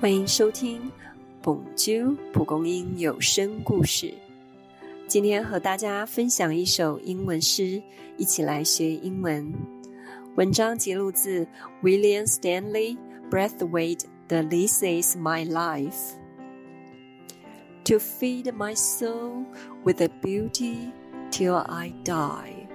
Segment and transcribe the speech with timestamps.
[0.00, 0.80] 欢迎收听《
[1.40, 4.06] 蹦啾蒲公英有声故事》。
[5.06, 7.82] 今天和大家分享一首英文诗，
[8.16, 9.52] 一起来学英文。
[10.36, 11.46] 文章节录自
[11.82, 12.96] William Stanley
[13.30, 19.44] Braithwaite 的《This Is My Life》。To feed my soul
[19.84, 20.92] with a beauty
[21.30, 22.68] till I die.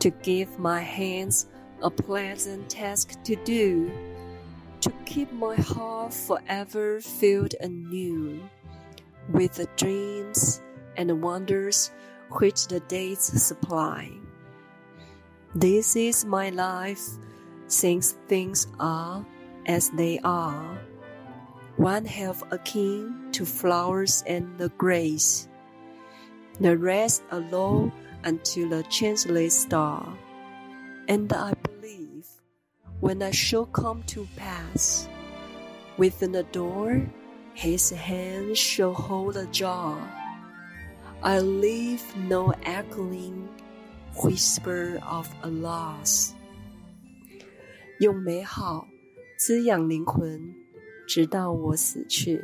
[0.00, 1.44] To give my hands
[1.80, 3.90] a pleasant task to do to
[5.11, 8.39] keep my heart forever filled anew
[9.33, 10.61] with the dreams
[10.95, 11.91] and wonders
[12.39, 14.09] which the days supply.
[15.53, 17.03] This is my life,
[17.67, 19.25] since things are
[19.65, 20.79] as they are.
[21.75, 25.49] One half akin to flowers and the grace,
[26.61, 27.91] the rest alone
[28.23, 30.07] until the chanceless star.
[31.09, 31.51] And I
[33.00, 35.08] when I shall come to pass.
[35.96, 37.00] Within the door,
[37.54, 39.96] his hand shall hold a jar.
[41.22, 43.48] I leave no echoing
[44.22, 46.32] whisper of a loss.
[48.00, 48.86] 用美好
[49.38, 50.54] 滋养灵魂，
[51.06, 52.42] 直到我死去。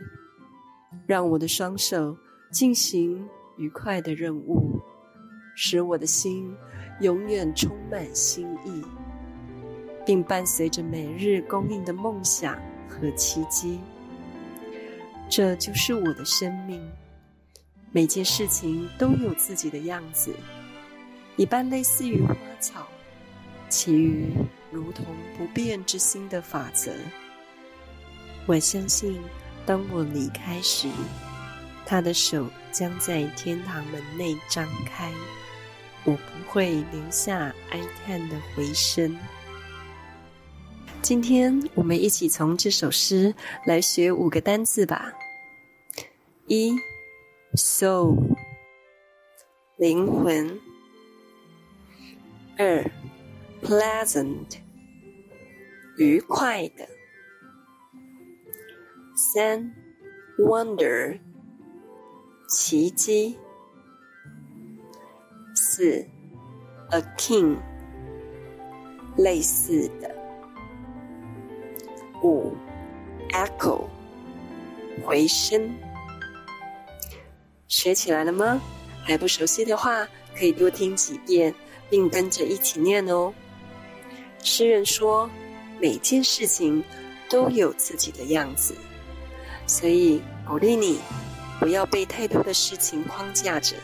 [1.07, 2.17] 让我的双手
[2.51, 4.81] 进行愉快的任务，
[5.57, 6.55] 使我的心
[7.01, 8.83] 永远充满新意。
[10.08, 13.78] 并伴随着每日供应的梦想和奇迹，
[15.28, 16.82] 这就是我的生命。
[17.92, 20.34] 每件事情都有自己的样子，
[21.36, 22.88] 一半类似于花草，
[23.68, 24.32] 其余
[24.72, 25.06] 如同
[25.38, 26.94] 不变之心的法则。
[28.46, 29.20] 我相信，
[29.66, 30.88] 当我离开时，
[31.86, 35.12] 他的手将在天堂门内张开，
[36.06, 39.14] 我不会留下哀叹的回声。
[41.08, 43.34] 今天我们一起从这首诗
[43.66, 45.14] 来学五个单词吧。
[46.48, 46.76] 一
[47.56, 48.18] ，soul，
[49.78, 50.60] 灵魂。
[52.58, 52.84] 二
[53.64, 54.58] ，pleasant，
[55.98, 56.86] 愉快的。
[59.34, 59.74] 三
[60.38, 61.22] ，wonder，
[62.50, 63.38] 奇迹。
[65.56, 66.06] 四
[66.90, 67.56] ，a king，
[69.16, 70.17] 类似的。
[72.28, 72.54] 五
[73.30, 73.86] ，echo，
[75.02, 75.74] 回声，
[77.70, 78.60] 学起来了吗？
[79.06, 80.06] 还不熟悉的话，
[80.38, 81.54] 可以多听几遍，
[81.90, 83.34] 并跟着一起念哦。
[84.44, 85.30] 诗人说，
[85.80, 86.84] 每件事情
[87.30, 88.76] 都有自己的样子，
[89.66, 91.00] 所以鼓励你，
[91.62, 93.78] 不要被太多的事情框架着，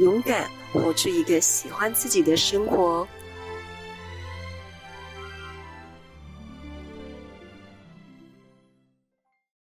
[0.00, 3.08] 勇敢活出一个喜欢自己的生活。